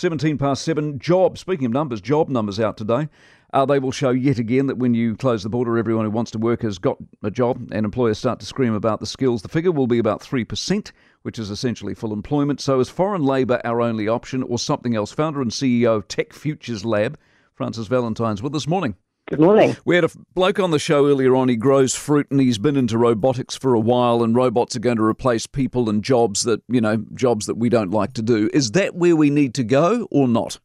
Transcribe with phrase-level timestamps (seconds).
[0.00, 0.98] 17 past 7.
[0.98, 3.08] Job, speaking of numbers, job numbers out today.
[3.52, 6.30] Uh, they will show yet again that when you close the border, everyone who wants
[6.30, 9.42] to work has got a job, and employers start to scream about the skills.
[9.42, 10.92] The figure will be about 3%,
[11.22, 12.60] which is essentially full employment.
[12.60, 15.12] So, is foreign labour our only option, or something else?
[15.12, 17.18] Founder and CEO of Tech Futures Lab,
[17.52, 18.62] Frances Valintine's with us.
[18.62, 18.94] This morning.
[19.30, 19.76] Good morning.
[19.84, 21.48] We had a bloke on the show earlier on.
[21.48, 24.96] He grows fruit and he's been into robotics for a while, and robots are going
[24.96, 28.50] to replace people and jobs that, you know, jobs that we don't like to do.
[28.52, 30.58] Is that where we need to go or not?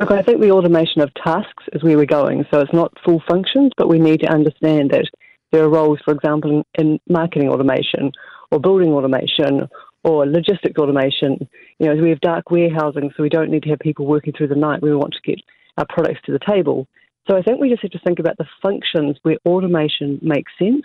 [0.00, 2.44] Look, I think the automation of tasks is where we're going.
[2.50, 5.04] So it's not full functions, but we need to understand that
[5.52, 8.10] there are roles, for example, in, marketing automation
[8.50, 9.68] or building automation
[10.02, 11.48] or logistics automation.
[11.78, 14.48] You know, we have dark warehousing, so we don't need to have people working through
[14.48, 14.82] the night.
[14.82, 15.40] We want to get
[15.78, 16.88] our products to the table.
[17.28, 20.84] So I think we just have to think about the functions where automation makes sense,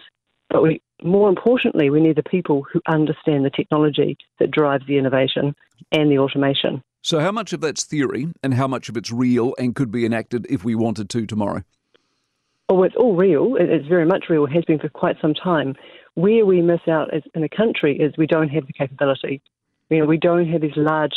[0.49, 4.97] but we, more importantly, we need the people who understand the technology that drives the
[4.97, 5.55] innovation
[5.91, 6.83] and the automation.
[7.01, 10.05] So, how much of that's theory and how much of it's real and could be
[10.05, 11.63] enacted if we wanted to tomorrow?
[12.67, 13.55] Oh, it's all real.
[13.59, 14.45] It's very much real.
[14.45, 15.75] It has been for quite some time.
[16.15, 19.41] Where we miss out as in a country is we don't have the capability.
[19.89, 21.13] You know, we don't have these large,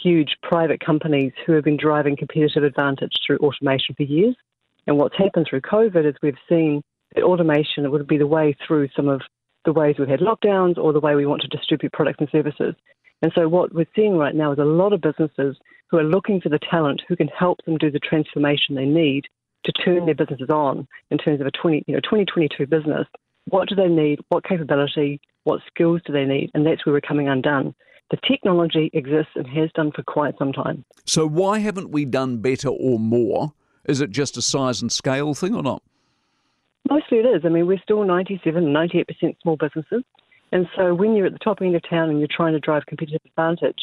[0.00, 4.36] huge private companies who have been driving competitive advantage through automation for years.
[4.86, 6.82] And what's happened through COVID is we've seen
[7.14, 9.20] that automation would be the way through some of
[9.64, 12.74] the ways we've had lockdowns or the way we want to distribute products and services.
[13.22, 15.56] And so what we're seeing right now is a lot of businesses
[15.88, 19.26] who are looking for the talent who can help them do the transformation they need
[19.64, 23.06] to turn their businesses on in terms of a 20, you know, 2022 business.
[23.48, 24.20] What do they need?
[24.28, 25.20] What capability?
[25.44, 26.50] What skills do they need?
[26.54, 27.74] And that's where we're coming undone.
[28.10, 30.84] The technology exists and has done for quite some time.
[31.06, 33.52] So why haven't we done better or more
[33.86, 35.82] is it just a size and scale thing or not?
[36.88, 37.42] Mostly it is.
[37.44, 40.02] I mean, we're still 97, 98% small businesses.
[40.50, 42.86] And so when you're at the top end of town and you're trying to drive
[42.86, 43.80] competitive advantage,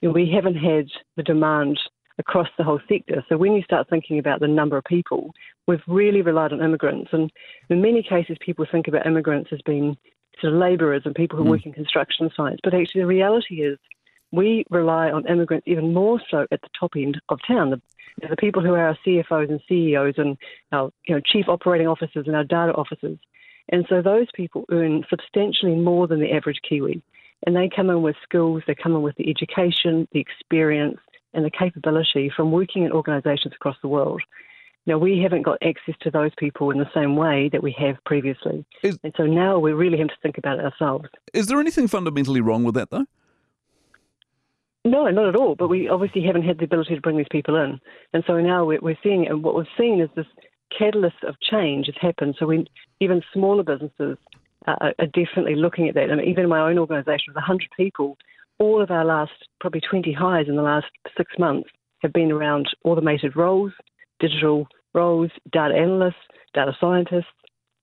[0.00, 1.78] you know, we haven't had the demand
[2.18, 3.24] across the whole sector.
[3.28, 5.32] So when you start thinking about the number of people,
[5.66, 7.10] we've really relied on immigrants.
[7.12, 7.32] And
[7.68, 9.96] in many cases, people think about immigrants as being
[10.40, 11.50] sort of labourers and people who mm.
[11.50, 12.60] work in construction sites.
[12.62, 13.78] But actually, the reality is
[14.34, 17.70] we rely on immigrants even more so at the top end of town.
[17.70, 17.80] The,
[18.28, 20.36] the people who are our CFOs and CEOs and
[20.72, 23.18] our you know, chief operating officers and our data officers.
[23.70, 27.02] And so those people earn substantially more than the average Kiwi.
[27.46, 30.98] And they come in with skills, they come in with the education, the experience,
[31.32, 34.22] and the capability from working in organisations across the world.
[34.86, 37.96] Now, we haven't got access to those people in the same way that we have
[38.04, 38.66] previously.
[38.82, 41.08] Is, and so now we really have to think about it ourselves.
[41.32, 43.06] Is there anything fundamentally wrong with that, though?
[44.84, 45.54] No, not at all.
[45.54, 47.80] But we obviously haven't had the ability to bring these people in,
[48.12, 50.26] and so now we're, we're seeing, and what we've seen is this
[50.76, 52.36] catalyst of change has happened.
[52.38, 52.66] So we,
[53.00, 54.18] even smaller businesses
[54.66, 56.10] uh, are definitely looking at that.
[56.10, 58.16] And even in my own organisation, with 100 people,
[58.58, 60.86] all of our last probably 20 hires in the last
[61.16, 63.72] six months have been around automated roles,
[64.20, 66.14] digital roles, data analysts,
[66.54, 67.24] data scientists.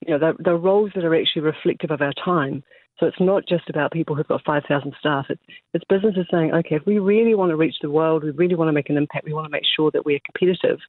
[0.06, 2.64] You know, they're, they're roles that are actually reflective of our time.
[3.00, 5.26] So it's not just about people who've got 5,000 staff.
[5.30, 5.42] It's,
[5.74, 8.70] it's businesses saying, okay, if we really want to reach the world, we really want
[8.70, 10.80] to make an impact, we want to make sure that we're competitive,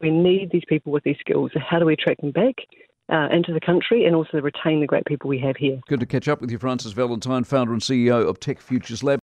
[0.00, 1.50] we need these people with these skills.
[1.52, 2.54] So how do we attract them back?
[3.10, 5.80] Uh, into the country and also retain the great people we have here.
[5.88, 9.16] Good to catch up with you, Frances Valintine, founder and CEO of Tech Futures Lab.